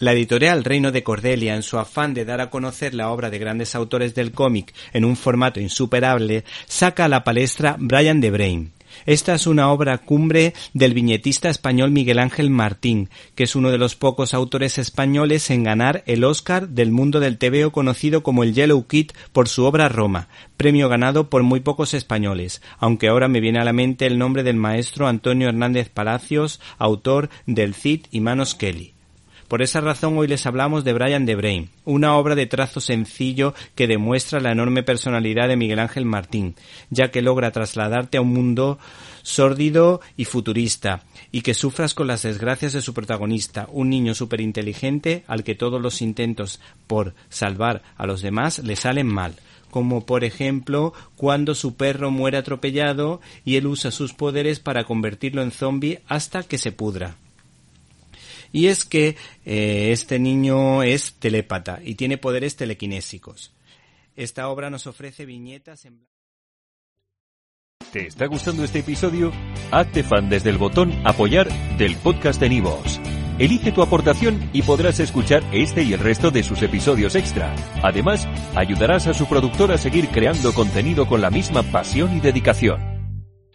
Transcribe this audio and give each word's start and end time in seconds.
La 0.00 0.12
editorial 0.12 0.62
Reino 0.62 0.92
de 0.92 1.02
Cordelia, 1.02 1.56
en 1.56 1.64
su 1.64 1.76
afán 1.76 2.14
de 2.14 2.24
dar 2.24 2.40
a 2.40 2.50
conocer 2.50 2.94
la 2.94 3.10
obra 3.10 3.30
de 3.30 3.40
grandes 3.40 3.74
autores 3.74 4.14
del 4.14 4.30
cómic 4.30 4.72
en 4.92 5.04
un 5.04 5.16
formato 5.16 5.58
insuperable, 5.58 6.44
saca 6.66 7.06
a 7.06 7.08
la 7.08 7.24
palestra 7.24 7.74
Brian 7.80 8.20
de 8.20 8.30
Brain. 8.30 8.72
Esta 9.06 9.34
es 9.34 9.48
una 9.48 9.72
obra 9.72 9.98
cumbre 9.98 10.54
del 10.72 10.94
viñetista 10.94 11.48
español 11.48 11.90
Miguel 11.90 12.20
Ángel 12.20 12.48
Martín, 12.48 13.10
que 13.34 13.42
es 13.42 13.56
uno 13.56 13.72
de 13.72 13.78
los 13.78 13.96
pocos 13.96 14.34
autores 14.34 14.78
españoles 14.78 15.50
en 15.50 15.64
ganar 15.64 16.04
el 16.06 16.22
Oscar 16.22 16.68
del 16.68 16.92
mundo 16.92 17.18
del 17.18 17.36
tebeo 17.36 17.72
conocido 17.72 18.22
como 18.22 18.44
el 18.44 18.54
Yellow 18.54 18.86
Kid 18.86 19.10
por 19.32 19.48
su 19.48 19.64
obra 19.64 19.88
Roma, 19.88 20.28
premio 20.56 20.88
ganado 20.88 21.28
por 21.28 21.42
muy 21.42 21.58
pocos 21.58 21.92
españoles, 21.92 22.62
aunque 22.78 23.08
ahora 23.08 23.26
me 23.26 23.40
viene 23.40 23.58
a 23.58 23.64
la 23.64 23.72
mente 23.72 24.06
el 24.06 24.16
nombre 24.16 24.44
del 24.44 24.56
maestro 24.56 25.08
Antonio 25.08 25.48
Hernández 25.48 25.88
Palacios, 25.88 26.60
autor 26.78 27.30
del 27.46 27.74
Cid 27.74 28.02
y 28.12 28.20
Manos 28.20 28.54
Kelly. 28.54 28.94
Por 29.48 29.62
esa 29.62 29.80
razón 29.80 30.18
hoy 30.18 30.28
les 30.28 30.44
hablamos 30.44 30.84
de 30.84 30.92
Brian 30.92 31.24
de 31.24 31.34
Brain, 31.34 31.70
una 31.86 32.14
obra 32.16 32.34
de 32.34 32.44
trazo 32.44 32.80
sencillo 32.80 33.54
que 33.74 33.86
demuestra 33.86 34.40
la 34.40 34.52
enorme 34.52 34.82
personalidad 34.82 35.48
de 35.48 35.56
Miguel 35.56 35.78
Ángel 35.78 36.04
Martín, 36.04 36.54
ya 36.90 37.10
que 37.10 37.22
logra 37.22 37.50
trasladarte 37.50 38.18
a 38.18 38.20
un 38.20 38.34
mundo 38.34 38.78
sórdido 39.22 40.02
y 40.18 40.26
futurista, 40.26 41.02
y 41.32 41.40
que 41.40 41.54
sufras 41.54 41.94
con 41.94 42.08
las 42.08 42.24
desgracias 42.24 42.74
de 42.74 42.82
su 42.82 42.92
protagonista, 42.92 43.66
un 43.72 43.88
niño 43.88 44.14
superinteligente 44.14 45.24
al 45.26 45.44
que 45.44 45.54
todos 45.54 45.80
los 45.80 46.02
intentos 46.02 46.60
por 46.86 47.14
salvar 47.30 47.80
a 47.96 48.06
los 48.06 48.20
demás 48.20 48.58
le 48.58 48.76
salen 48.76 49.06
mal 49.06 49.34
como 49.70 50.06
por 50.06 50.24
ejemplo 50.24 50.94
cuando 51.14 51.54
su 51.54 51.74
perro 51.74 52.10
muere 52.10 52.38
atropellado 52.38 53.20
y 53.44 53.56
él 53.56 53.66
usa 53.66 53.90
sus 53.90 54.14
poderes 54.14 54.60
para 54.60 54.84
convertirlo 54.84 55.42
en 55.42 55.50
zombie 55.50 56.00
hasta 56.08 56.42
que 56.42 56.56
se 56.56 56.72
pudra. 56.72 57.16
Y 58.52 58.66
es 58.66 58.84
que 58.84 59.16
eh, 59.44 59.90
este 59.92 60.18
niño 60.18 60.82
es 60.82 61.14
telépata 61.14 61.80
y 61.84 61.94
tiene 61.94 62.18
poderes 62.18 62.56
telequinésicos. 62.56 63.52
Esta 64.16 64.48
obra 64.48 64.70
nos 64.70 64.86
ofrece 64.86 65.26
viñetas 65.26 65.84
en... 65.84 66.06
¿Te 67.92 68.06
está 68.06 68.26
gustando 68.26 68.64
este 68.64 68.80
episodio? 68.80 69.32
Hazte 69.70 70.02
fan 70.02 70.28
desde 70.28 70.50
el 70.50 70.58
botón 70.58 70.92
apoyar 71.06 71.48
del 71.78 71.96
podcast 71.96 72.40
de 72.40 72.48
Nivos. 72.48 73.00
Elige 73.38 73.70
tu 73.70 73.82
aportación 73.82 74.50
y 74.52 74.62
podrás 74.62 74.98
escuchar 74.98 75.44
este 75.52 75.84
y 75.84 75.92
el 75.92 76.00
resto 76.00 76.30
de 76.30 76.42
sus 76.42 76.60
episodios 76.62 77.14
extra. 77.14 77.54
Además, 77.82 78.26
ayudarás 78.56 79.06
a 79.06 79.14
su 79.14 79.26
productor 79.26 79.70
a 79.70 79.78
seguir 79.78 80.08
creando 80.08 80.52
contenido 80.52 81.06
con 81.06 81.20
la 81.20 81.30
misma 81.30 81.62
pasión 81.62 82.16
y 82.16 82.20
dedicación. 82.20 82.87